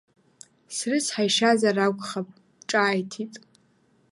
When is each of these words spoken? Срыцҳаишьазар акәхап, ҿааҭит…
Срыцҳаишьазар 0.75 1.77
акәхап, 1.85 2.27
ҿааҭит… 2.69 3.33